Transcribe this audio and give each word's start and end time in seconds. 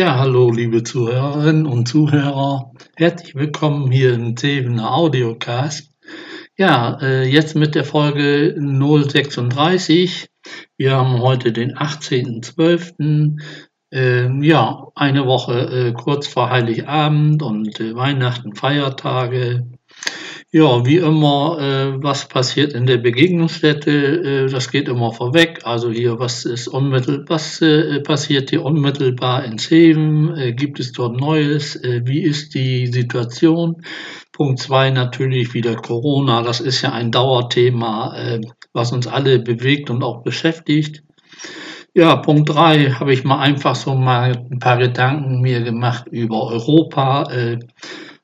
Ja, 0.00 0.16
hallo 0.16 0.50
liebe 0.50 0.82
Zuhörerinnen 0.82 1.66
und 1.66 1.86
Zuhörer. 1.86 2.72
Herzlich 2.96 3.34
willkommen 3.34 3.92
hier 3.92 4.14
im 4.14 4.34
Zevener 4.34 4.94
Audiocast. 4.94 5.92
Ja, 6.56 6.98
äh, 7.02 7.28
jetzt 7.28 7.54
mit 7.54 7.74
der 7.74 7.84
Folge 7.84 8.56
036. 8.58 10.30
Wir 10.78 10.96
haben 10.96 11.20
heute 11.20 11.52
den 11.52 11.76
18.12. 11.76 13.42
Ähm, 13.92 14.42
ja, 14.42 14.86
eine 14.94 15.26
Woche 15.26 15.88
äh, 15.88 15.92
kurz 15.92 16.26
vor 16.26 16.48
Heiligabend 16.48 17.42
und 17.42 17.78
äh, 17.78 17.94
Weihnachten, 17.94 18.56
Feiertage. 18.56 19.66
Ja, 20.52 20.84
wie 20.84 20.96
immer, 20.96 21.58
äh, 21.60 22.02
was 22.02 22.26
passiert 22.26 22.72
in 22.72 22.84
der 22.84 22.98
Begegnungsstätte, 22.98 24.46
äh, 24.46 24.50
das 24.50 24.72
geht 24.72 24.88
immer 24.88 25.12
vorweg. 25.12 25.60
Also 25.62 25.92
hier, 25.92 26.18
was 26.18 26.44
ist 26.44 26.66
unmittelbar, 26.66 27.26
was 27.28 27.62
äh, 27.62 28.00
passiert 28.00 28.50
hier 28.50 28.64
unmittelbar 28.64 29.44
in 29.44 29.58
Zeven? 29.58 30.36
Äh, 30.36 30.52
gibt 30.52 30.80
es 30.80 30.90
dort 30.90 31.20
Neues? 31.20 31.76
Äh, 31.76 32.02
wie 32.04 32.22
ist 32.22 32.54
die 32.54 32.88
Situation? 32.88 33.82
Punkt 34.32 34.58
zwei 34.58 34.90
natürlich 34.90 35.54
wieder 35.54 35.76
Corona. 35.76 36.42
Das 36.42 36.58
ist 36.58 36.82
ja 36.82 36.90
ein 36.90 37.12
Dauerthema, 37.12 38.16
äh, 38.16 38.40
was 38.72 38.90
uns 38.90 39.06
alle 39.06 39.38
bewegt 39.38 39.88
und 39.88 40.02
auch 40.02 40.24
beschäftigt. 40.24 41.04
Ja, 41.94 42.16
Punkt 42.16 42.48
drei 42.48 42.90
habe 42.90 43.12
ich 43.12 43.22
mal 43.22 43.38
einfach 43.38 43.76
so 43.76 43.94
mal 43.94 44.46
ein 44.50 44.58
paar 44.58 44.78
Gedanken 44.78 45.42
mir 45.42 45.60
gemacht 45.60 46.06
über 46.10 46.42
Europa. 46.48 47.28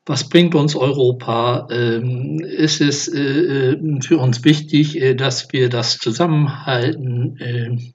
Was 0.07 0.29
bringt 0.29 0.55
uns 0.55 0.75
Europa? 0.75 1.67
Ähm, 1.69 2.39
ist 2.39 2.79
es 2.79 3.09
äh, 3.09 3.19
äh, 3.19 4.01
für 4.01 4.17
uns 4.19 4.45
wichtig, 4.45 4.99
äh, 5.01 5.15
dass 5.15 5.51
wir 5.51 5.67
das 5.67 5.97
zusammenhalten? 5.97 7.37
Ähm, 7.41 7.93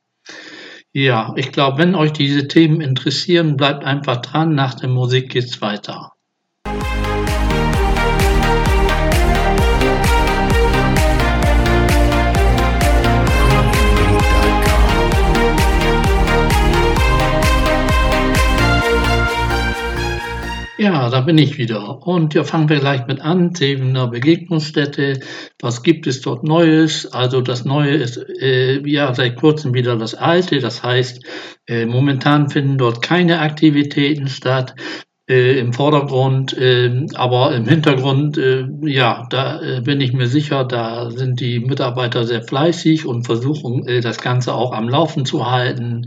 ja, 0.92 1.32
ich 1.36 1.52
glaube, 1.52 1.78
wenn 1.78 1.94
euch 1.94 2.12
diese 2.12 2.48
Themen 2.48 2.82
interessieren, 2.82 3.56
bleibt 3.56 3.82
einfach 3.84 4.18
dran. 4.18 4.54
Nach 4.54 4.74
der 4.74 4.90
Musik 4.90 5.30
geht's 5.30 5.62
weiter. 5.62 6.11
Ja, 20.82 21.10
da 21.10 21.20
bin 21.20 21.38
ich 21.38 21.58
wieder. 21.58 22.04
Und 22.04 22.34
ja, 22.34 22.42
fangen 22.42 22.68
wir 22.68 22.80
gleich 22.80 23.06
mit 23.06 23.20
an. 23.20 23.54
Themener 23.54 24.08
Begegnungsstätte. 24.08 25.20
Was 25.60 25.84
gibt 25.84 26.08
es 26.08 26.22
dort 26.22 26.42
Neues? 26.42 27.06
Also 27.06 27.40
das 27.40 27.64
Neue 27.64 27.94
ist 27.94 28.16
äh, 28.16 28.80
ja 28.84 29.14
seit 29.14 29.36
kurzem 29.36 29.74
wieder 29.74 29.96
das 29.96 30.16
Alte. 30.16 30.58
Das 30.58 30.82
heißt, 30.82 31.24
äh, 31.68 31.86
momentan 31.86 32.50
finden 32.50 32.78
dort 32.78 33.00
keine 33.00 33.38
Aktivitäten 33.38 34.26
statt 34.26 34.74
äh, 35.28 35.58
im 35.58 35.72
Vordergrund, 35.72 36.56
äh, 36.56 37.06
aber 37.14 37.54
im 37.54 37.66
Hintergrund, 37.66 38.38
äh, 38.38 38.64
ja, 38.82 39.26
da 39.30 39.60
äh, 39.60 39.80
bin 39.80 40.00
ich 40.00 40.12
mir 40.12 40.26
sicher, 40.26 40.64
da 40.64 41.10
sind 41.10 41.40
die 41.40 41.60
Mitarbeiter 41.60 42.24
sehr 42.24 42.42
fleißig 42.42 43.06
und 43.06 43.24
versuchen 43.24 43.86
äh, 43.86 44.00
das 44.00 44.18
Ganze 44.18 44.54
auch 44.54 44.72
am 44.72 44.88
Laufen 44.88 45.24
zu 45.24 45.50
halten, 45.50 46.06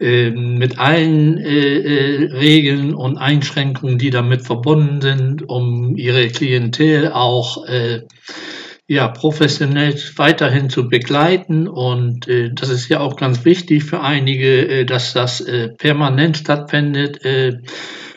ähm, 0.00 0.58
mit 0.58 0.78
allen 0.78 1.38
Regeln 1.38 2.94
und 2.94 3.18
Einschränkungen, 3.18 3.98
die 3.98 4.10
damit 4.10 4.42
verbunden 4.42 5.00
sind, 5.00 5.48
um 5.48 5.96
ihre 5.96 6.28
Klientel 6.28 7.12
auch 7.12 7.64
ja, 8.86 9.08
professionell 9.08 9.94
weiterhin 10.16 10.68
zu 10.68 10.88
begleiten. 10.88 11.68
Und 11.68 12.28
äh, 12.28 12.50
das 12.52 12.68
ist 12.68 12.88
ja 12.88 13.00
auch 13.00 13.16
ganz 13.16 13.44
wichtig 13.44 13.84
für 13.84 14.00
einige, 14.00 14.68
äh, 14.68 14.84
dass 14.84 15.12
das 15.12 15.40
äh, 15.40 15.68
permanent 15.70 16.36
stattfindet. 16.36 17.24
Äh, 17.24 17.60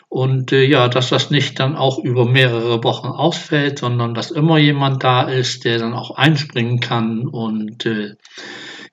und 0.08 0.52
äh, 0.52 0.64
ja, 0.64 0.88
dass 0.88 1.10
das 1.10 1.30
nicht 1.30 1.60
dann 1.60 1.76
auch 1.76 1.98
über 1.98 2.24
mehrere 2.24 2.82
Wochen 2.82 3.08
ausfällt, 3.08 3.78
sondern 3.78 4.14
dass 4.14 4.30
immer 4.30 4.58
jemand 4.58 5.04
da 5.04 5.22
ist, 5.22 5.64
der 5.64 5.78
dann 5.78 5.92
auch 5.92 6.16
einspringen 6.16 6.80
kann. 6.80 7.26
Und 7.26 7.84
äh, 7.84 8.14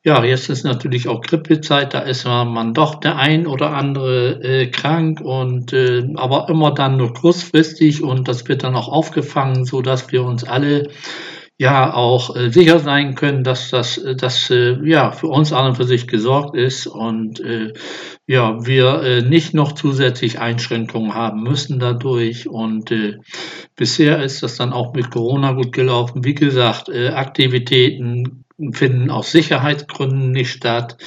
ja, 0.03 0.23
jetzt 0.23 0.49
ist 0.49 0.65
natürlich 0.65 1.07
auch 1.07 1.21
Grippezeit, 1.21 1.93
da 1.93 1.99
ist 1.99 2.25
man 2.25 2.73
doch 2.73 2.95
der 2.95 3.15
ein 3.15 3.47
oder 3.47 3.71
andere 3.71 4.43
äh, 4.43 4.67
krank 4.67 5.21
und 5.21 5.73
äh, 5.73 6.03
aber 6.15 6.47
immer 6.49 6.73
dann 6.73 6.97
nur 6.97 7.13
kurzfristig 7.13 8.03
und 8.03 8.27
das 8.27 8.47
wird 8.47 8.63
dann 8.63 8.75
auch 8.75 8.89
aufgefangen, 8.89 9.65
so 9.65 9.81
dass 9.81 10.11
wir 10.11 10.23
uns 10.23 10.43
alle 10.43 10.89
ja 11.57 11.93
auch 11.93 12.35
äh, 12.35 12.49
sicher 12.49 12.79
sein 12.79 13.15
können, 13.15 13.43
dass 13.43 13.69
das, 13.69 13.97
äh, 13.97 14.15
das 14.15 14.49
äh, 14.49 14.77
ja 14.83 15.11
für 15.11 15.27
uns 15.27 15.53
an 15.53 15.67
und 15.67 15.75
für 15.75 15.85
sich 15.85 16.07
gesorgt 16.07 16.55
ist 16.55 16.85
und 16.87 17.39
äh, 17.39 17.73
ja 18.27 18.65
wir 18.65 19.01
äh, 19.03 19.21
nicht 19.21 19.53
noch 19.53 19.71
zusätzlich 19.71 20.39
Einschränkungen 20.39 21.13
haben 21.13 21.43
müssen 21.43 21.79
dadurch 21.79 22.47
und 22.49 22.91
äh, 22.91 23.19
bisher 23.75 24.21
ist 24.23 24.43
das 24.43 24.57
dann 24.57 24.73
auch 24.73 24.93
mit 24.93 25.11
Corona 25.11 25.53
gut 25.53 25.71
gelaufen. 25.71 26.25
Wie 26.25 26.35
gesagt, 26.35 26.89
äh, 26.89 27.09
Aktivitäten 27.09 28.44
finden 28.71 29.09
aus 29.09 29.31
Sicherheitsgründen 29.31 30.31
nicht 30.31 30.51
statt, 30.51 30.97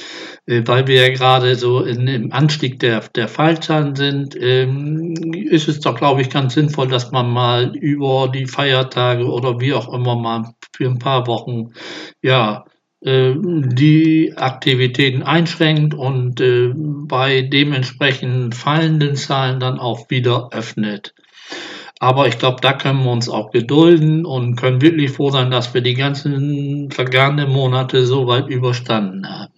äh, 0.45 0.61
weil 0.65 0.87
wir 0.87 1.07
ja 1.07 1.13
gerade 1.13 1.55
so 1.55 1.81
in, 1.81 2.07
im 2.07 2.31
Anstieg 2.31 2.79
der, 2.79 3.01
der 3.15 3.27
Fallzahlen 3.27 3.95
sind, 3.95 4.35
ähm, 4.39 5.15
ist 5.33 5.67
es 5.67 5.79
doch, 5.79 5.95
glaube 5.95 6.21
ich, 6.21 6.29
ganz 6.29 6.53
sinnvoll, 6.53 6.87
dass 6.87 7.11
man 7.11 7.29
mal 7.31 7.75
über 7.75 8.29
die 8.33 8.45
Feiertage 8.45 9.25
oder 9.25 9.59
wie 9.59 9.73
auch 9.73 9.91
immer 9.93 10.15
mal 10.15 10.53
für 10.75 10.87
ein 10.87 10.99
paar 10.99 11.27
Wochen, 11.27 11.73
ja, 12.21 12.65
äh, 13.01 13.33
die 13.37 14.33
Aktivitäten 14.35 15.23
einschränkt 15.23 15.93
und 15.93 16.41
äh, 16.41 16.73
bei 16.75 17.41
dementsprechend 17.41 18.55
fallenden 18.55 19.15
Zahlen 19.15 19.59
dann 19.59 19.79
auch 19.79 20.09
wieder 20.09 20.49
öffnet. 20.51 21.13
Aber 21.99 22.27
ich 22.27 22.39
glaube, 22.39 22.61
da 22.61 22.73
können 22.73 23.03
wir 23.03 23.11
uns 23.11 23.27
auch 23.27 23.51
gedulden 23.51 24.25
und 24.25 24.55
können 24.55 24.81
wirklich 24.81 25.11
froh 25.11 25.31
sein, 25.31 25.51
dass 25.51 25.73
wir 25.73 25.81
die 25.81 25.95
ganzen 25.95 26.89
vergangenen 26.91 27.51
Monate 27.51 28.05
so 28.05 28.25
weit 28.25 28.47
überstanden 28.47 29.29
haben. 29.29 29.53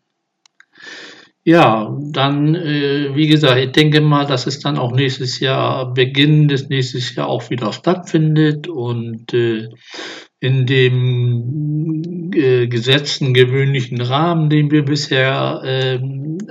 Ja, 1.43 1.97
dann, 2.11 2.53
äh, 2.53 3.15
wie 3.15 3.27
gesagt, 3.27 3.59
ich 3.59 3.71
denke 3.71 3.99
mal, 4.01 4.27
dass 4.27 4.45
es 4.45 4.59
dann 4.59 4.77
auch 4.77 4.91
nächstes 4.91 5.39
Jahr, 5.39 5.91
Beginn 5.91 6.47
des 6.47 6.69
nächsten 6.69 6.99
Jahr 7.15 7.27
auch 7.29 7.49
wieder 7.49 7.73
stattfindet 7.73 8.67
und 8.67 9.33
äh, 9.33 9.69
in 10.41 10.65
dem 10.65 12.31
äh, 12.33 12.67
gesetzten 12.67 13.33
gewöhnlichen 13.33 14.01
Rahmen, 14.01 14.49
den 14.49 14.71
wir 14.71 14.83
bisher 14.83 15.61
äh, 15.63 15.99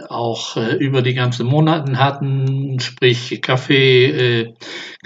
auch 0.09 0.57
äh, 0.57 0.77
über 0.77 1.03
die 1.03 1.15
ganzen 1.15 1.47
Monaten 1.47 1.99
hatten, 1.99 2.79
sprich 2.79 3.43
Kaffee, 3.43 4.07
äh, 4.07 4.55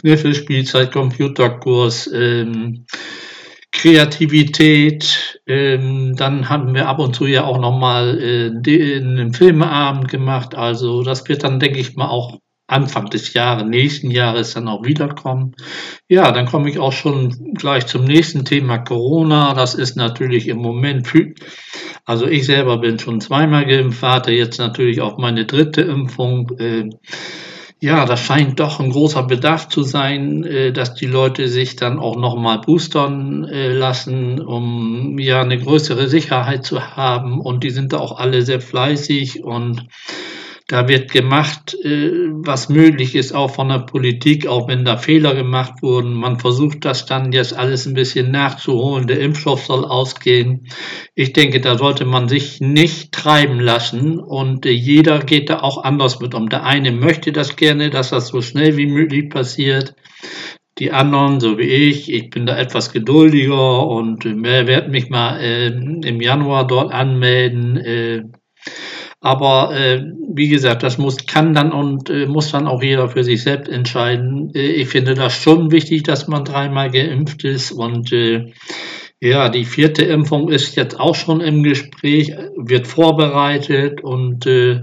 Kniffelspielzeit, 0.00 0.92
Computerkurs, 0.92 2.10
ähm, 2.12 2.84
Kreativität. 3.72 5.40
Ähm, 5.46 6.14
dann 6.16 6.50
haben 6.50 6.74
wir 6.74 6.86
ab 6.86 6.98
und 6.98 7.16
zu 7.16 7.26
ja 7.26 7.44
auch 7.44 7.58
nochmal 7.58 8.20
äh, 8.20 8.96
einen 8.98 9.32
Filmeabend 9.32 10.08
gemacht. 10.08 10.54
Also 10.54 11.02
das 11.02 11.26
wird 11.26 11.42
dann, 11.42 11.58
denke 11.58 11.80
ich 11.80 11.96
mal, 11.96 12.08
auch 12.08 12.38
Anfang 12.74 13.08
des 13.08 13.32
Jahres, 13.34 13.64
nächsten 13.64 14.10
Jahres 14.10 14.54
dann 14.54 14.66
auch 14.66 14.84
wiederkommen. 14.84 15.54
Ja, 16.08 16.32
dann 16.32 16.46
komme 16.46 16.68
ich 16.68 16.78
auch 16.80 16.92
schon 16.92 17.54
gleich 17.54 17.86
zum 17.86 18.04
nächsten 18.04 18.44
Thema 18.44 18.78
Corona. 18.78 19.54
Das 19.54 19.74
ist 19.74 19.96
natürlich 19.96 20.48
im 20.48 20.58
Moment, 20.58 21.08
also 22.04 22.26
ich 22.26 22.44
selber 22.46 22.78
bin 22.78 22.98
schon 22.98 23.20
zweimal 23.20 23.64
geimpft, 23.64 24.02
warte 24.02 24.32
jetzt 24.32 24.58
natürlich 24.58 25.00
auf 25.00 25.18
meine 25.18 25.46
dritte 25.46 25.82
Impfung. 25.82 26.50
Äh, 26.58 26.90
ja, 27.80 28.06
das 28.06 28.20
scheint 28.20 28.60
doch 28.60 28.80
ein 28.80 28.90
großer 28.90 29.24
Bedarf 29.24 29.68
zu 29.68 29.82
sein, 29.82 30.42
äh, 30.42 30.72
dass 30.72 30.94
die 30.94 31.06
Leute 31.06 31.48
sich 31.48 31.76
dann 31.76 31.98
auch 31.98 32.16
nochmal 32.16 32.60
boostern 32.60 33.44
äh, 33.44 33.72
lassen, 33.72 34.40
um 34.40 35.18
ja 35.18 35.42
eine 35.42 35.58
größere 35.58 36.08
Sicherheit 36.08 36.64
zu 36.64 36.96
haben. 36.96 37.40
Und 37.40 37.62
die 37.62 37.70
sind 37.70 37.92
da 37.92 37.98
auch 37.98 38.18
alle 38.18 38.42
sehr 38.42 38.60
fleißig 38.60 39.44
und 39.44 39.86
da 40.66 40.88
wird 40.88 41.10
gemacht, 41.12 41.76
äh, 41.84 42.10
was 42.30 42.70
möglich 42.70 43.14
ist, 43.14 43.34
auch 43.34 43.54
von 43.54 43.68
der 43.68 43.80
Politik, 43.80 44.46
auch 44.46 44.66
wenn 44.66 44.84
da 44.84 44.96
Fehler 44.96 45.34
gemacht 45.34 45.82
wurden. 45.82 46.14
Man 46.14 46.40
versucht 46.40 46.86
das 46.86 47.04
dann 47.04 47.32
jetzt 47.32 47.54
alles 47.54 47.84
ein 47.84 47.92
bisschen 47.92 48.30
nachzuholen. 48.30 49.06
Der 49.06 49.20
Impfstoff 49.20 49.66
soll 49.66 49.84
ausgehen. 49.84 50.68
Ich 51.14 51.34
denke, 51.34 51.60
da 51.60 51.76
sollte 51.76 52.06
man 52.06 52.28
sich 52.28 52.60
nicht 52.60 53.12
treiben 53.12 53.60
lassen 53.60 54.18
und 54.18 54.64
äh, 54.64 54.70
jeder 54.70 55.18
geht 55.18 55.50
da 55.50 55.60
auch 55.60 55.84
anders 55.84 56.20
mit 56.20 56.34
um. 56.34 56.48
Der 56.48 56.64
eine 56.64 56.92
möchte 56.92 57.32
das 57.32 57.56
gerne, 57.56 57.90
dass 57.90 58.08
das 58.08 58.28
so 58.28 58.40
schnell 58.40 58.78
wie 58.78 58.86
möglich 58.86 59.28
passiert. 59.28 59.94
Die 60.78 60.92
anderen, 60.92 61.40
so 61.40 61.58
wie 61.58 61.68
ich, 61.68 62.10
ich 62.10 62.30
bin 62.30 62.46
da 62.46 62.56
etwas 62.56 62.90
geduldiger 62.90 63.86
und 63.86 64.24
äh, 64.24 64.66
werde 64.66 64.88
mich 64.88 65.10
mal 65.10 65.38
äh, 65.40 65.66
im 65.66 66.20
Januar 66.22 66.66
dort 66.66 66.90
anmelden. 66.90 67.76
Äh, 67.76 68.22
aber 69.24 69.74
äh, 69.74 70.04
wie 70.34 70.48
gesagt, 70.48 70.82
das 70.82 70.98
muss, 70.98 71.16
kann 71.26 71.54
dann 71.54 71.72
und 71.72 72.10
äh, 72.10 72.26
muss 72.26 72.50
dann 72.52 72.66
auch 72.66 72.82
jeder 72.82 73.08
für 73.08 73.24
sich 73.24 73.42
selbst 73.42 73.70
entscheiden. 73.70 74.52
Äh, 74.54 74.72
ich 74.72 74.88
finde 74.88 75.14
das 75.14 75.34
schon 75.34 75.70
wichtig, 75.72 76.02
dass 76.02 76.28
man 76.28 76.44
dreimal 76.44 76.90
geimpft 76.90 77.42
ist. 77.44 77.72
Und 77.72 78.12
äh, 78.12 78.52
ja, 79.20 79.48
die 79.48 79.64
vierte 79.64 80.04
Impfung 80.04 80.50
ist 80.50 80.76
jetzt 80.76 81.00
auch 81.00 81.14
schon 81.14 81.40
im 81.40 81.62
Gespräch, 81.62 82.32
wird 82.56 82.86
vorbereitet. 82.86 84.02
Und 84.02 84.46
äh, 84.46 84.80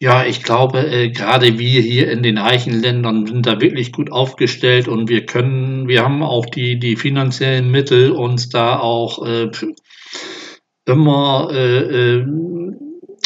Ja, 0.00 0.24
ich 0.24 0.44
glaube, 0.44 0.78
äh, 0.86 1.10
gerade 1.10 1.58
wir 1.58 1.80
hier 1.80 2.10
in 2.12 2.22
den 2.22 2.38
reichen 2.38 2.80
Ländern 2.80 3.26
sind 3.26 3.46
da 3.46 3.60
wirklich 3.60 3.90
gut 3.92 4.12
aufgestellt. 4.12 4.86
Und 4.86 5.08
wir 5.08 5.26
können, 5.26 5.88
wir 5.88 6.04
haben 6.04 6.22
auch 6.22 6.46
die, 6.46 6.78
die 6.78 6.94
finanziellen 6.94 7.70
Mittel, 7.72 8.12
uns 8.12 8.48
da 8.48 8.78
auch 8.78 9.26
äh, 9.26 9.50
immer 10.86 11.50
äh, 11.52 12.18
äh, 12.18 12.26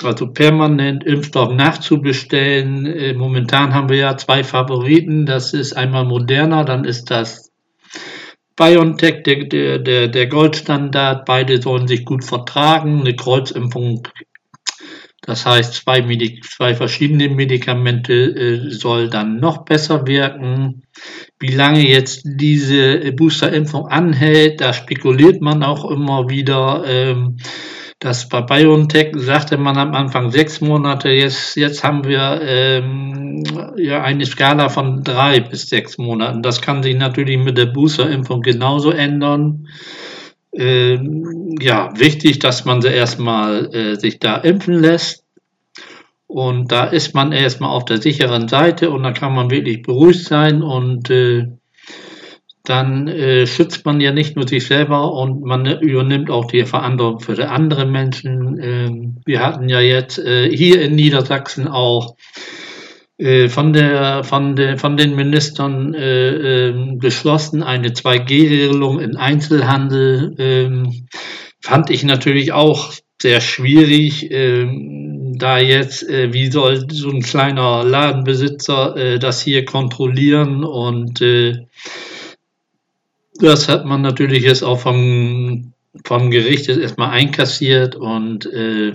also 0.05 0.33
permanent 0.33 1.05
Impfstoff 1.05 1.53
nachzubestellen. 1.53 2.87
Äh, 2.87 3.15
momentan 3.15 3.75
haben 3.75 3.89
wir 3.89 3.97
ja 3.97 4.17
zwei 4.17 4.45
Favoriten. 4.45 5.27
Das 5.27 5.55
ist 5.55 5.73
einmal 5.73 6.05
Moderna, 6.05 6.65
dann 6.65 6.85
ist 6.85 7.11
das 7.11 7.51
BioNTech, 8.57 9.23
der, 9.23 9.79
der, 9.79 10.09
der, 10.09 10.27
Goldstandard. 10.27 11.25
Beide 11.25 11.61
sollen 11.61 11.89
sich 11.89 12.05
gut 12.05 12.25
vertragen. 12.25 13.01
Eine 13.01 13.17
Kreuzimpfung, 13.17 14.07
das 15.23 15.47
heißt 15.47 15.75
zwei, 15.75 16.03
Medik 16.03 16.45
zwei 16.45 16.75
verschiedene 16.75 17.29
Medikamente, 17.29 18.13
äh, 18.13 18.71
soll 18.71 19.09
dann 19.09 19.41
noch 19.41 19.65
besser 19.65 20.07
wirken. 20.07 20.83
Wie 21.39 21.55
lange 21.55 21.87
jetzt 21.89 22.23
diese 22.25 23.13
Boosterimpfung 23.13 23.87
anhält, 23.87 24.61
da 24.61 24.73
spekuliert 24.73 25.41
man 25.41 25.63
auch 25.63 25.91
immer 25.91 26.29
wieder. 26.29 26.85
Ähm, 26.87 27.39
das 28.03 28.29
bei 28.29 28.41
BioNTech 28.41 29.13
sagte 29.15 29.57
man 29.57 29.79
am 29.79 29.95
Anfang 29.95 30.33
sechs 30.33 30.61
Monate, 30.61 31.11
jetzt, 31.11 31.57
jetzt 31.57 31.85
haben 31.85 32.05
wir 32.05 32.41
ähm, 32.43 33.45
ja 33.77 34.03
eine 34.03 34.27
Skala 34.27 34.71
von 34.71 35.05
drei 35.05 35.39
bis 35.39 35.69
sechs 35.69 35.99
Monaten. 35.99 36.43
Das 36.43 36.61
kann 36.61 36.83
sich 36.83 36.97
natürlich 36.97 37.39
mit 37.39 37.57
der 37.59 37.67
Boosterimpfung 37.67 38.41
genauso 38.41 38.91
ändern. 38.91 39.69
Ähm, 40.53 41.57
ja, 41.61 41.91
wichtig, 41.97 42.41
dass 42.41 42.65
man 42.65 42.83
sie 42.83 42.89
erstmal 42.89 43.73
äh, 43.73 43.95
sich 43.95 44.19
da 44.19 44.37
impfen 44.37 44.81
lässt. 44.81 45.25
Und 46.27 46.73
da 46.73 46.85
ist 46.85 47.15
man 47.15 47.31
erstmal 47.31 47.71
auf 47.71 47.85
der 47.85 48.03
sicheren 48.03 48.49
Seite 48.49 48.91
und 48.91 49.05
da 49.05 49.13
kann 49.13 49.33
man 49.33 49.51
wirklich 49.51 49.83
beruhigt 49.83 50.25
sein 50.25 50.63
und 50.63 51.09
äh, 51.09 51.47
dann 52.65 53.09
äh, 53.09 53.47
schützt 53.47 53.85
man 53.85 54.01
ja 54.01 54.13
nicht 54.13 54.37
nur 54.37 54.47
sich 54.47 54.67
selber 54.67 55.13
und 55.13 55.43
man 55.43 55.67
übernimmt 55.81 56.31
auch 56.31 56.45
die 56.45 56.65
Verantwortung 56.65 57.21
für 57.21 57.35
die 57.35 57.43
anderen 57.43 57.91
Menschen. 57.91 58.59
Ähm, 58.63 59.17
wir 59.25 59.41
hatten 59.41 59.69
ja 59.69 59.81
jetzt 59.81 60.19
äh, 60.19 60.49
hier 60.49 60.81
in 60.81 60.95
Niedersachsen 60.95 61.67
auch 61.67 62.15
äh, 63.19 63.49
von, 63.49 63.73
der, 63.73 64.23
von, 64.23 64.55
der, 64.55 64.79
von 64.79 64.97
den 64.97 65.17
Ministern 65.17 65.93
äh, 65.95 66.69
ähm, 66.69 66.99
beschlossen, 66.99 67.65
eine 67.65 67.89
2G-Regelung 67.89 69.01
im 69.01 69.17
Einzelhandel. 69.17 70.35
Ähm, 70.39 71.07
fand 71.61 71.91
ich 71.91 72.05
natürlich 72.05 72.53
auch 72.53 72.93
sehr 73.21 73.41
schwierig, 73.41 74.31
ähm, 74.31 75.35
da 75.37 75.59
jetzt, 75.59 76.09
äh, 76.09 76.33
wie 76.33 76.51
soll 76.51 76.87
so 76.91 77.11
ein 77.11 77.23
kleiner 77.23 77.85
Ladenbesitzer 77.85 78.97
äh, 78.97 79.19
das 79.19 79.43
hier 79.43 79.65
kontrollieren 79.65 80.65
und 80.65 81.21
das 83.35 83.69
hat 83.69 83.85
man 83.85 84.03
natürlich 84.03 84.43
jetzt 84.43 84.63
auch 84.63 84.81
vom, 84.81 85.73
vom 86.05 86.31
Gericht 86.31 86.67
jetzt 86.67 86.79
erstmal 86.81 87.11
einkassiert 87.11 87.97
und 87.97 88.47
äh, 88.47 88.95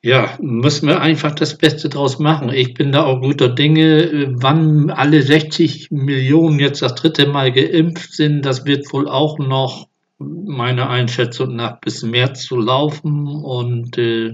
ja, 0.00 0.38
müssen 0.40 0.86
wir 0.86 1.00
einfach 1.00 1.34
das 1.34 1.58
Beste 1.58 1.88
draus 1.88 2.18
machen. 2.20 2.50
Ich 2.50 2.74
bin 2.74 2.92
da 2.92 3.04
auch 3.04 3.20
guter 3.20 3.48
Dinge. 3.48 4.28
Wann 4.36 4.90
alle 4.90 5.22
60 5.22 5.90
Millionen 5.90 6.60
jetzt 6.60 6.82
das 6.82 6.94
dritte 6.94 7.26
Mal 7.26 7.52
geimpft 7.52 8.12
sind, 8.12 8.42
das 8.42 8.64
wird 8.64 8.92
wohl 8.92 9.08
auch 9.08 9.38
noch 9.38 9.88
meiner 10.18 10.88
Einschätzung 10.88 11.56
nach 11.56 11.80
bis 11.80 12.02
März 12.02 12.42
zu 12.42 12.56
laufen 12.56 13.26
und 13.26 13.98
äh, 13.98 14.32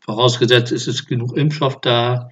vorausgesetzt 0.00 0.72
ist 0.72 0.88
es 0.88 1.06
genug 1.06 1.36
Impfstoff 1.36 1.80
da. 1.80 2.30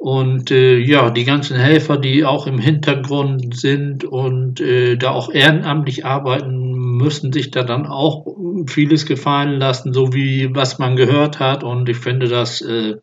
Und 0.00 0.50
äh, 0.50 0.78
ja, 0.78 1.10
die 1.10 1.24
ganzen 1.24 1.58
Helfer, 1.58 1.98
die 1.98 2.24
auch 2.24 2.46
im 2.46 2.58
Hintergrund 2.58 3.54
sind 3.54 4.02
und 4.02 4.58
äh, 4.58 4.96
da 4.96 5.10
auch 5.10 5.30
ehrenamtlich 5.30 6.06
arbeiten, 6.06 6.72
müssen 6.72 7.34
sich 7.34 7.50
da 7.50 7.64
dann 7.64 7.84
auch 7.84 8.26
vieles 8.66 9.04
gefallen 9.04 9.58
lassen, 9.58 9.92
so 9.92 10.14
wie 10.14 10.54
was 10.54 10.78
man 10.78 10.96
gehört 10.96 11.38
hat. 11.38 11.64
Und 11.64 11.86
ich 11.90 11.98
finde 11.98 12.28
das 12.28 12.62
äh, 12.62 12.96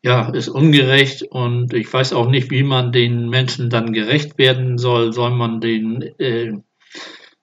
ja 0.00 0.28
ist 0.28 0.48
ungerecht 0.48 1.24
und 1.24 1.74
ich 1.74 1.92
weiß 1.92 2.12
auch 2.12 2.30
nicht, 2.30 2.52
wie 2.52 2.62
man 2.62 2.92
den 2.92 3.28
Menschen 3.28 3.68
dann 3.68 3.92
gerecht 3.92 4.38
werden 4.38 4.78
soll. 4.78 5.12
Soll 5.12 5.32
man 5.32 5.60
den 5.60 6.02
äh, 6.20 6.52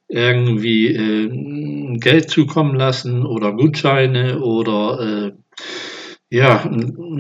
irgendwie 0.08 0.88
äh, 0.88 1.98
Geld 1.98 2.30
zukommen 2.30 2.76
lassen 2.78 3.26
oder 3.26 3.52
Gutscheine 3.52 4.40
oder 4.40 5.00
äh, 5.02 5.32
ja, 6.30 6.70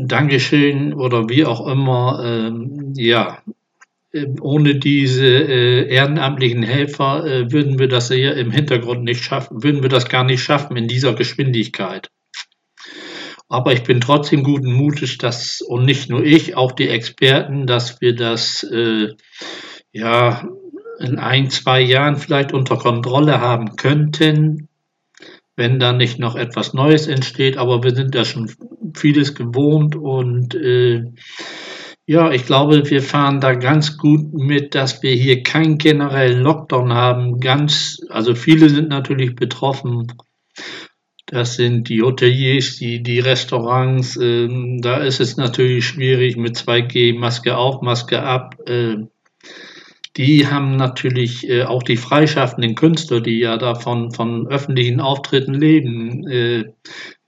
Dankeschön 0.05 0.93
oder 0.93 1.29
wie 1.29 1.45
auch 1.45 1.65
immer. 1.67 2.23
Ähm, 2.23 2.93
ja, 2.95 3.39
ähm, 4.11 4.37
ohne 4.41 4.75
diese 4.75 5.25
äh, 5.25 5.87
ehrenamtlichen 5.87 6.63
Helfer 6.63 7.25
äh, 7.25 7.51
würden 7.51 7.77
wir 7.77 7.87
das 7.87 8.11
hier 8.11 8.35
im 8.35 8.51
Hintergrund 8.51 9.03
nicht 9.03 9.23
schaffen, 9.23 9.63
würden 9.63 9.83
wir 9.83 9.89
das 9.89 10.09
gar 10.09 10.23
nicht 10.23 10.41
schaffen 10.41 10.77
in 10.77 10.87
dieser 10.87 11.13
Geschwindigkeit. 11.13 12.09
Aber 13.47 13.73
ich 13.73 13.83
bin 13.83 13.99
trotzdem 13.99 14.43
guten 14.43 14.71
Mutes, 14.71 15.17
dass, 15.17 15.61
und 15.61 15.85
nicht 15.85 16.09
nur 16.09 16.23
ich, 16.23 16.55
auch 16.55 16.71
die 16.71 16.87
Experten, 16.87 17.65
dass 17.65 17.99
wir 17.99 18.15
das 18.15 18.63
äh, 18.63 19.09
ja 19.91 20.47
in 20.99 21.17
ein, 21.17 21.49
zwei 21.49 21.81
Jahren 21.81 22.17
vielleicht 22.17 22.51
unter 22.51 22.77
Kontrolle 22.77 23.41
haben 23.41 23.75
könnten, 23.75 24.68
wenn 25.59 25.77
da 25.77 25.93
nicht 25.93 26.17
noch 26.17 26.35
etwas 26.35 26.73
Neues 26.73 27.05
entsteht. 27.05 27.57
Aber 27.57 27.83
wir 27.83 27.93
sind 27.93 28.15
ja 28.15 28.25
schon 28.25 28.49
vieles 28.95 29.35
gewohnt 29.35 29.95
und 29.95 30.55
äh, 30.55 31.03
ja, 32.07 32.31
ich 32.31 32.47
glaube, 32.47 32.89
wir 32.89 33.03
fahren 33.03 33.39
da 33.39 33.53
ganz 33.53 33.97
gut 33.97 34.33
mit, 34.33 34.73
dass 34.73 35.03
wir 35.03 35.11
hier 35.11 35.43
keinen 35.43 35.77
generellen 35.77 36.41
Lockdown 36.41 36.91
haben. 36.91 37.39
Ganz, 37.39 37.99
also 38.09 38.33
viele 38.33 38.67
sind 38.71 38.89
natürlich 38.89 39.35
betroffen. 39.35 40.07
Das 41.27 41.55
sind 41.55 41.87
die 41.89 42.01
Hoteliers, 42.01 42.77
die, 42.77 43.03
die 43.03 43.19
Restaurants. 43.19 44.17
Äh, 44.17 44.47
da 44.79 44.97
ist 44.97 45.19
es 45.19 45.37
natürlich 45.37 45.85
schwierig 45.85 46.35
mit 46.35 46.55
2G, 46.57 47.15
Maske 47.15 47.55
auf, 47.55 47.83
Maske 47.83 48.23
ab. 48.23 48.55
Äh, 48.67 49.03
die 50.17 50.47
haben 50.47 50.75
natürlich 50.75 51.47
äh, 51.47 51.63
auch 51.63 51.83
die 51.83 51.97
freischaffenden 51.97 52.75
Künstler, 52.75 53.21
die 53.21 53.39
ja 53.39 53.57
davon 53.57 54.11
von 54.11 54.47
öffentlichen 54.47 55.01
Auftritten 55.01 55.53
leben. 55.53 56.27
Äh, 56.27 56.73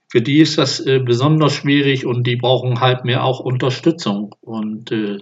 für 0.08 0.20
die 0.20 0.40
ist 0.40 0.58
das 0.58 0.80
äh, 0.80 0.98
besonders 0.98 1.54
schwierig 1.54 2.04
und 2.04 2.26
die 2.26 2.36
brauchen 2.36 2.80
halt 2.80 3.04
mehr 3.04 3.24
auch 3.24 3.40
Unterstützung 3.40 4.34
und 4.40 4.92
äh, 4.92 5.18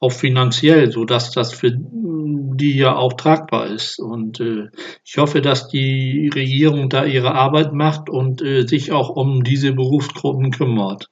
auch 0.00 0.12
finanziell, 0.12 0.90
so 0.90 1.04
dass 1.04 1.30
das 1.30 1.52
für 1.52 1.72
die 1.72 2.76
ja 2.76 2.96
auch 2.96 3.12
tragbar 3.14 3.66
ist. 3.66 3.98
Und 3.98 4.40
äh, 4.40 4.68
ich 5.04 5.16
hoffe, 5.18 5.40
dass 5.40 5.68
die 5.68 6.30
Regierung 6.34 6.88
da 6.88 7.04
ihre 7.04 7.34
Arbeit 7.34 7.72
macht 7.72 8.10
und 8.10 8.42
äh, 8.42 8.66
sich 8.66 8.92
auch 8.92 9.10
um 9.10 9.44
diese 9.44 9.72
Berufsgruppen 9.72 10.50
kümmert. 10.50 11.10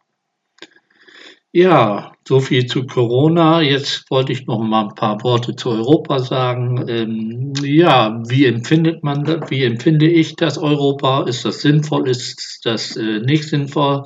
Ja, 1.54 2.12
so 2.26 2.40
viel 2.40 2.64
zu 2.66 2.86
Corona. 2.86 3.60
Jetzt 3.60 4.10
wollte 4.10 4.32
ich 4.32 4.46
noch 4.46 4.58
mal 4.60 4.84
ein 4.88 4.94
paar 4.94 5.22
Worte 5.22 5.54
zu 5.54 5.68
Europa 5.70 6.18
sagen. 6.18 6.82
Ähm, 6.88 7.52
ja, 7.62 8.22
wie 8.26 8.46
empfindet 8.46 9.04
man 9.04 9.24
das? 9.24 9.50
Wie 9.50 9.62
empfinde 9.64 10.08
ich 10.08 10.34
das 10.36 10.56
Europa? 10.56 11.24
Ist 11.24 11.44
das 11.44 11.60
sinnvoll? 11.60 12.08
Ist 12.08 12.60
das 12.64 12.96
äh, 12.96 13.20
nicht 13.20 13.44
sinnvoll? 13.44 14.04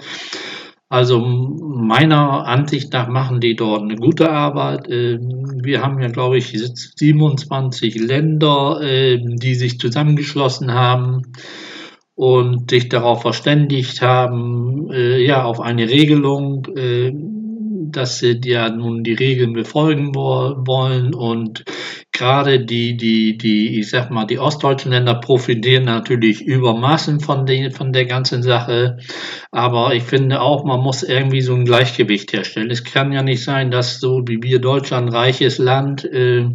Also 0.88 1.20
meiner 1.20 2.46
Ansicht 2.46 2.92
nach 2.92 3.08
machen 3.08 3.40
die 3.40 3.54
dort 3.54 3.82
eine 3.82 3.96
gute 3.96 4.30
Arbeit. 4.30 4.88
Ähm, 4.88 5.60
wir 5.62 5.82
haben 5.82 6.00
ja, 6.00 6.08
glaube 6.08 6.38
ich, 6.38 6.48
27 6.48 7.94
Länder, 7.96 8.80
äh, 8.82 9.18
die 9.22 9.54
sich 9.54 9.78
zusammengeschlossen 9.78 10.72
haben 10.74 11.22
und 12.16 12.70
sich 12.70 12.88
darauf 12.88 13.22
verständigt 13.22 14.00
haben, 14.02 14.90
äh, 14.90 15.18
ja, 15.24 15.44
auf 15.44 15.60
eine 15.60 15.88
Regelung, 15.88 16.66
äh, 16.76 17.12
dass 17.96 18.18
sie 18.18 18.40
ja 18.44 18.68
nun 18.68 19.02
die 19.02 19.14
Regeln 19.14 19.52
befolgen 19.52 20.14
wollen 20.14 21.14
und 21.14 21.64
gerade 22.12 22.64
die, 22.64 22.96
die, 22.96 23.36
die, 23.36 23.78
ich 23.78 23.90
sag 23.90 24.10
mal, 24.10 24.24
die 24.24 24.38
ostdeutschen 24.38 24.92
Länder 24.92 25.14
profitieren 25.14 25.84
natürlich 25.84 26.42
übermaßen 26.42 27.20
von, 27.20 27.46
den, 27.46 27.72
von 27.72 27.92
der 27.92 28.06
ganzen 28.06 28.42
Sache. 28.42 28.98
Aber 29.50 29.94
ich 29.94 30.02
finde 30.02 30.40
auch, 30.40 30.64
man 30.64 30.80
muss 30.80 31.02
irgendwie 31.02 31.42
so 31.42 31.54
ein 31.54 31.64
Gleichgewicht 31.64 32.32
herstellen. 32.32 32.70
Es 32.70 32.84
kann 32.84 33.12
ja 33.12 33.22
nicht 33.22 33.44
sein, 33.44 33.70
dass 33.70 34.00
so 34.00 34.22
wie 34.26 34.42
wir 34.42 34.60
Deutschland, 34.60 35.12
reiches 35.12 35.58
Land, 35.58 36.04
äh, 36.04 36.46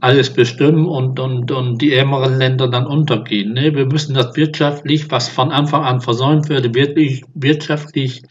alles 0.00 0.34
bestimmen 0.34 0.86
und, 0.86 1.18
und, 1.18 1.50
und 1.50 1.80
die 1.80 1.94
ärmeren 1.94 2.36
Länder 2.36 2.68
dann 2.68 2.86
untergehen. 2.86 3.54
Ne? 3.54 3.74
Wir 3.74 3.86
müssen 3.86 4.14
das 4.14 4.36
wirtschaftlich, 4.36 5.10
was 5.10 5.30
von 5.30 5.50
Anfang 5.50 5.82
an 5.82 6.02
versäumt 6.02 6.50
würde, 6.50 6.74
wirklich 6.74 7.22
wirtschaftlich 7.34 8.22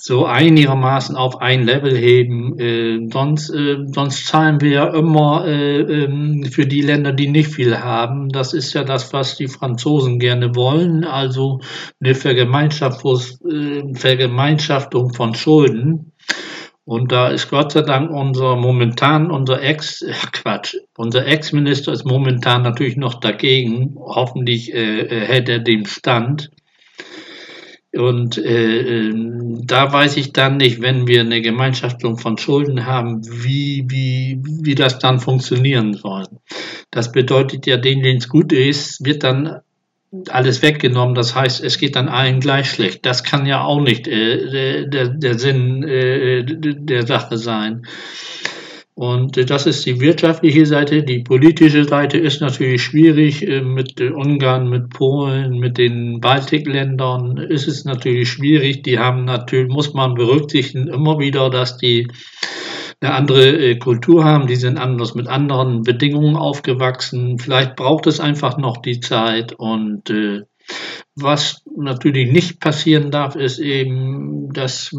so 0.00 0.26
einigermaßen 0.26 1.16
auf 1.16 1.40
ein 1.40 1.64
Level 1.64 1.96
heben. 1.96 2.56
Äh, 2.58 3.08
sonst, 3.12 3.50
äh, 3.50 3.78
sonst 3.86 4.26
zahlen 4.26 4.60
wir 4.60 4.70
ja 4.70 4.86
immer 4.94 5.44
äh, 5.44 5.80
ähm, 5.80 6.44
für 6.44 6.66
die 6.66 6.82
Länder, 6.82 7.12
die 7.12 7.26
nicht 7.26 7.52
viel 7.52 7.80
haben. 7.80 8.28
Das 8.28 8.54
ist 8.54 8.72
ja 8.74 8.84
das, 8.84 9.12
was 9.12 9.36
die 9.36 9.48
Franzosen 9.48 10.20
gerne 10.20 10.54
wollen. 10.54 11.04
Also 11.04 11.60
eine 12.00 12.14
Vergemeinschaftung, 12.14 13.18
äh, 13.50 13.94
Vergemeinschaftung 13.94 15.12
von 15.12 15.34
Schulden. 15.34 16.12
Und 16.84 17.10
da 17.10 17.28
ist 17.28 17.50
Gott 17.50 17.72
sei 17.72 17.82
Dank 17.82 18.10
unser 18.10 18.54
momentan, 18.54 19.32
unser 19.32 19.60
Ex, 19.60 20.04
Quatsch, 20.32 20.76
unser 20.96 21.26
Ex-Minister 21.26 21.92
ist 21.92 22.06
momentan 22.06 22.62
natürlich 22.62 22.96
noch 22.96 23.14
dagegen. 23.14 23.96
Hoffentlich 23.98 24.72
äh, 24.72 25.00
äh 25.00 25.26
hält 25.26 25.48
er 25.48 25.58
den 25.58 25.86
Stand. 25.86 26.50
Und 27.94 28.36
äh, 28.36 29.08
ähm, 29.08 29.66
da 29.66 29.92
weiß 29.92 30.18
ich 30.18 30.32
dann 30.32 30.58
nicht, 30.58 30.82
wenn 30.82 31.06
wir 31.06 31.22
eine 31.22 31.40
Gemeinschaftung 31.40 32.18
von 32.18 32.36
Schulden 32.36 32.84
haben, 32.84 33.22
wie, 33.24 33.86
wie, 33.88 34.40
wie 34.44 34.74
das 34.74 34.98
dann 34.98 35.20
funktionieren 35.20 35.94
soll. 35.94 36.24
Das 36.90 37.12
bedeutet 37.12 37.66
ja, 37.66 37.78
denen, 37.78 38.02
denen 38.02 38.18
es 38.18 38.28
gut 38.28 38.52
ist, 38.52 39.04
wird 39.06 39.24
dann 39.24 39.60
alles 40.28 40.60
weggenommen. 40.62 41.14
Das 41.14 41.34
heißt, 41.34 41.62
es 41.62 41.78
geht 41.78 41.96
dann 41.96 42.08
allen 42.08 42.40
gleich 42.40 42.70
schlecht. 42.70 43.06
Das 43.06 43.24
kann 43.24 43.46
ja 43.46 43.62
auch 43.62 43.80
nicht 43.80 44.06
äh, 44.06 44.86
der, 44.86 45.08
der 45.08 45.38
Sinn 45.38 45.82
äh, 45.82 46.44
der 46.44 47.06
Sache 47.06 47.38
sein. 47.38 47.86
Und 48.98 49.36
äh, 49.36 49.44
das 49.44 49.66
ist 49.66 49.86
die 49.86 50.00
wirtschaftliche 50.00 50.66
Seite. 50.66 51.04
Die 51.04 51.20
politische 51.20 51.84
Seite 51.84 52.18
ist 52.18 52.40
natürlich 52.40 52.82
schwierig. 52.82 53.46
Äh, 53.46 53.60
mit 53.60 54.00
Ungarn, 54.00 54.68
mit 54.68 54.90
Polen, 54.90 55.60
mit 55.60 55.78
den 55.78 56.20
Baltikländern 56.20 57.36
ist 57.36 57.68
es 57.68 57.84
natürlich 57.84 58.28
schwierig. 58.28 58.82
Die 58.82 58.98
haben 58.98 59.24
natürlich, 59.24 59.72
muss 59.72 59.94
man 59.94 60.14
berücksichtigen, 60.14 60.88
immer 60.88 61.20
wieder, 61.20 61.48
dass 61.48 61.78
die 61.78 62.08
eine 63.00 63.14
andere 63.14 63.56
äh, 63.56 63.76
Kultur 63.76 64.24
haben. 64.24 64.48
Die 64.48 64.56
sind 64.56 64.78
anders 64.78 65.14
mit 65.14 65.28
anderen 65.28 65.84
Bedingungen 65.84 66.34
aufgewachsen. 66.34 67.38
Vielleicht 67.38 67.76
braucht 67.76 68.08
es 68.08 68.18
einfach 68.18 68.58
noch 68.58 68.78
die 68.78 68.98
Zeit 68.98 69.52
und 69.52 70.10
was 71.14 71.62
natürlich 71.76 72.30
nicht 72.30 72.60
passieren 72.60 73.10
darf, 73.10 73.34
ist 73.34 73.58
eben, 73.58 74.52
dass 74.52 74.94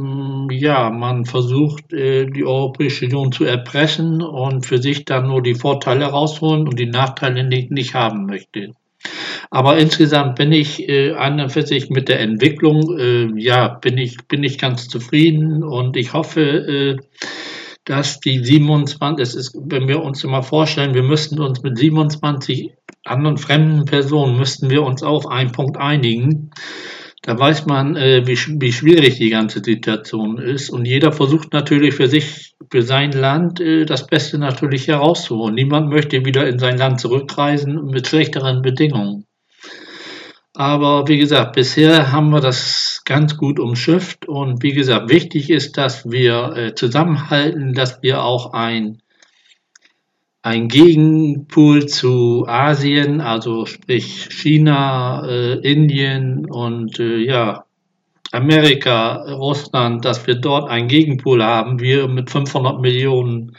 ja, 0.51 0.89
man 0.89 1.25
versucht, 1.25 1.93
äh, 1.93 2.25
die 2.25 2.45
Europäische 2.45 3.05
Union 3.05 3.31
zu 3.31 3.45
erpressen 3.45 4.21
und 4.21 4.65
für 4.65 4.79
sich 4.79 5.05
dann 5.05 5.27
nur 5.27 5.41
die 5.41 5.55
Vorteile 5.55 6.05
rausholen 6.05 6.67
und 6.67 6.77
die 6.77 6.87
Nachteile 6.87 7.43
nicht, 7.43 7.71
nicht 7.71 7.93
haben 7.93 8.25
möchte. 8.25 8.73
Aber 9.49 9.77
insgesamt 9.77 10.35
bin 10.35 10.51
ich 10.51 10.87
äh, 10.89 11.13
an 11.13 11.39
und 11.39 11.51
für 11.51 11.65
sich 11.65 11.89
mit 11.89 12.09
der 12.09 12.19
Entwicklung, 12.19 12.97
äh, 12.99 13.31
ja, 13.39 13.69
bin 13.69 13.97
ich, 13.97 14.17
bin 14.27 14.43
ich 14.43 14.57
ganz 14.57 14.89
zufrieden 14.89 15.63
und 15.63 15.95
ich 15.95 16.13
hoffe, 16.13 16.41
äh, 16.41 16.97
dass 17.85 18.19
die 18.19 18.43
27, 18.43 19.21
es 19.21 19.35
ist, 19.35 19.57
wenn 19.65 19.87
wir 19.87 20.01
uns 20.01 20.23
immer 20.23 20.43
vorstellen, 20.43 20.93
wir 20.93 21.03
müssten 21.03 21.39
uns 21.39 21.63
mit 21.63 21.77
27 21.77 22.73
anderen 23.05 23.37
fremden 23.37 23.85
Personen 23.85 24.37
müssten 24.37 24.69
wir 24.69 24.83
uns 24.83 25.03
auf 25.03 25.27
einen 25.27 25.51
Punkt 25.51 25.77
einigen. 25.77 26.51
Da 27.21 27.37
weiß 27.37 27.65
man, 27.65 27.95
äh, 27.95 28.25
wie, 28.25 28.37
wie 28.61 28.71
schwierig 28.71 29.17
die 29.17 29.29
ganze 29.29 29.61
Situation 29.63 30.37
ist. 30.37 30.69
Und 30.69 30.85
jeder 30.85 31.11
versucht 31.11 31.51
natürlich 31.53 31.95
für 31.95 32.07
sich, 32.07 32.55
für 32.71 32.81
sein 32.81 33.11
Land 33.11 33.59
äh, 33.59 33.85
das 33.85 34.07
Beste 34.07 34.37
natürlich 34.37 34.87
herauszuholen. 34.87 35.55
Niemand 35.55 35.89
möchte 35.89 36.23
wieder 36.25 36.47
in 36.47 36.59
sein 36.59 36.77
Land 36.77 37.01
zurückreisen 37.01 37.85
mit 37.87 38.07
schlechteren 38.07 38.61
Bedingungen. 38.61 39.25
Aber 40.59 41.07
wie 41.07 41.17
gesagt, 41.17 41.53
bisher 41.53 42.11
haben 42.11 42.31
wir 42.31 42.41
das 42.41 43.03
ganz 43.05 43.37
gut 43.37 43.61
umschifft. 43.61 44.27
Und 44.27 44.61
wie 44.61 44.73
gesagt, 44.73 45.09
wichtig 45.09 45.49
ist, 45.49 45.77
dass 45.77 46.11
wir 46.11 46.53
äh, 46.53 46.75
zusammenhalten, 46.75 47.73
dass 47.73 48.01
wir 48.01 48.23
auch 48.23 48.51
ein 48.51 49.01
ein 50.41 50.67
Gegenpol 50.67 51.85
zu 51.85 52.43
Asien, 52.45 53.21
also 53.21 53.65
sprich 53.65 54.27
China, 54.31 55.25
äh, 55.25 55.59
Indien 55.59 56.45
und 56.45 56.99
äh, 56.99 57.19
ja, 57.19 57.63
Amerika, 58.33 59.31
Russland, 59.31 60.03
dass 60.03 60.27
wir 60.27 60.35
dort 60.35 60.69
einen 60.69 60.89
Gegenpol 60.89 61.41
haben. 61.41 61.79
Wir 61.79 62.09
mit 62.09 62.29
500 62.29 62.81
Millionen 62.81 63.55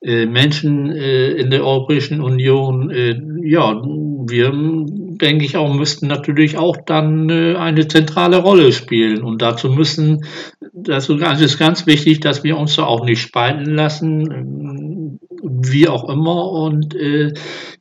äh, 0.00 0.24
Menschen 0.24 0.90
äh, 0.90 1.32
in 1.32 1.50
der 1.50 1.64
Europäischen 1.64 2.22
Union, 2.22 2.90
äh, 2.90 3.20
ja, 3.42 3.82
wir, 4.30 4.52
denke 4.52 5.44
ich 5.44 5.56
auch, 5.56 5.72
müssten 5.72 6.06
natürlich 6.06 6.56
auch 6.56 6.76
dann 6.86 7.28
äh, 7.30 7.56
eine 7.56 7.88
zentrale 7.88 8.38
Rolle 8.38 8.72
spielen. 8.72 9.22
Und 9.22 9.42
dazu 9.42 9.70
müssen, 9.70 10.24
das 10.72 11.08
ist 11.08 11.58
ganz 11.58 11.86
wichtig, 11.86 12.20
dass 12.20 12.44
wir 12.44 12.56
uns 12.56 12.76
da 12.76 12.84
auch 12.84 13.04
nicht 13.04 13.20
spalten 13.20 13.74
lassen 13.74 15.18
wie 15.40 15.88
auch 15.88 16.08
immer 16.08 16.50
und 16.50 16.94
äh, 16.94 17.32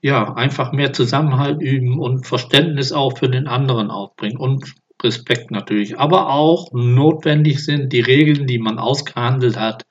ja, 0.01 0.33
einfach 0.35 0.71
mehr 0.71 0.93
Zusammenhalt 0.93 1.61
üben 1.61 1.99
und 1.99 2.25
Verständnis 2.25 2.91
auch 2.91 3.17
für 3.17 3.29
den 3.29 3.47
anderen 3.47 3.89
aufbringen 3.89 4.37
und 4.37 4.75
Respekt 5.03 5.51
natürlich, 5.51 5.99
aber 5.99 6.29
auch 6.29 6.71
notwendig 6.73 7.63
sind, 7.63 7.93
die 7.93 7.99
Regeln, 7.99 8.47
die 8.47 8.57
man 8.57 8.79
ausgehandelt 8.79 9.57
hat, 9.57 9.85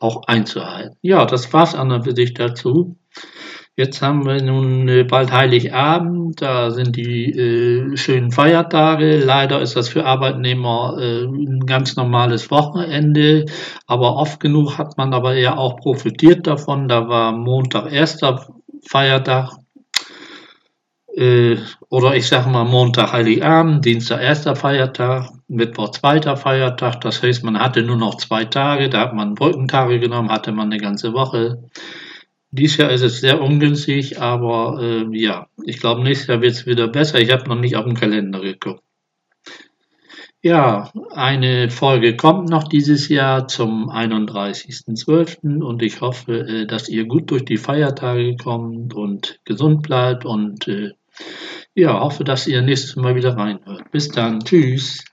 auch 0.00 0.22
einzuhalten. 0.26 0.96
Ja, 1.02 1.26
das 1.26 1.52
war's 1.52 1.74
an 1.74 1.92
und 1.92 2.04
für 2.04 2.16
sich 2.16 2.32
dazu. 2.32 2.96
Jetzt 3.78 4.00
haben 4.00 4.24
wir 4.24 4.42
nun 4.42 4.88
äh, 4.88 5.04
bald 5.04 5.32
Heiligabend, 5.32 6.40
da 6.40 6.70
sind 6.70 6.96
die 6.96 7.30
äh, 7.30 7.94
schönen 7.98 8.30
Feiertage. 8.30 9.18
Leider 9.18 9.60
ist 9.60 9.76
das 9.76 9.90
für 9.90 10.06
Arbeitnehmer 10.06 10.96
äh, 10.98 11.24
ein 11.24 11.60
ganz 11.66 11.94
normales 11.94 12.50
Wochenende, 12.50 13.44
aber 13.86 14.16
oft 14.16 14.40
genug 14.40 14.78
hat 14.78 14.96
man 14.96 15.12
aber 15.12 15.34
ja 15.36 15.58
auch 15.58 15.76
profitiert 15.76 16.46
davon. 16.46 16.88
Da 16.88 17.06
war 17.10 17.32
Montag 17.32 17.92
erster 17.92 18.46
Feiertag 18.88 19.58
äh, 21.14 21.58
oder 21.90 22.16
ich 22.16 22.28
sage 22.28 22.48
mal 22.48 22.64
Montag 22.64 23.12
Heiligabend, 23.12 23.84
Dienstag 23.84 24.22
erster 24.22 24.56
Feiertag, 24.56 25.28
Mittwoch 25.48 25.90
zweiter 25.90 26.38
Feiertag. 26.38 27.02
Das 27.02 27.22
heißt, 27.22 27.44
man 27.44 27.58
hatte 27.58 27.82
nur 27.82 27.96
noch 27.98 28.16
zwei 28.16 28.46
Tage, 28.46 28.88
da 28.88 29.00
hat 29.00 29.14
man 29.14 29.34
Brückentage 29.34 30.00
genommen, 30.00 30.30
hatte 30.30 30.52
man 30.52 30.72
eine 30.72 30.80
ganze 30.80 31.12
Woche. 31.12 31.62
Dies 32.56 32.78
Jahr 32.78 32.90
ist 32.90 33.02
es 33.02 33.20
sehr 33.20 33.40
ungünstig, 33.42 34.20
aber 34.20 34.80
äh, 34.80 35.06
ja, 35.16 35.48
ich 35.64 35.78
glaube, 35.78 36.02
nächstes 36.02 36.28
Jahr 36.28 36.40
wird 36.40 36.52
es 36.52 36.66
wieder 36.66 36.88
besser. 36.88 37.20
Ich 37.20 37.30
habe 37.30 37.48
noch 37.48 37.60
nicht 37.60 37.76
auf 37.76 37.84
den 37.84 37.94
Kalender 37.94 38.40
geguckt. 38.40 38.82
Ja, 40.42 40.92
eine 41.10 41.70
Folge 41.70 42.16
kommt 42.16 42.48
noch 42.48 42.64
dieses 42.68 43.08
Jahr 43.08 43.48
zum 43.48 43.90
31.12. 43.90 45.60
und 45.60 45.82
ich 45.82 46.00
hoffe, 46.00 46.38
äh, 46.38 46.66
dass 46.66 46.88
ihr 46.88 47.06
gut 47.06 47.30
durch 47.30 47.44
die 47.44 47.56
Feiertage 47.56 48.36
kommt 48.36 48.94
und 48.94 49.40
gesund 49.44 49.82
bleibt 49.82 50.24
und 50.24 50.68
äh, 50.68 50.92
ja, 51.74 52.00
hoffe, 52.00 52.24
dass 52.24 52.46
ihr 52.46 52.62
nächstes 52.62 52.96
Mal 52.96 53.16
wieder 53.16 53.36
reinhört. 53.36 53.90
Bis 53.90 54.08
dann, 54.08 54.40
tschüss. 54.40 55.04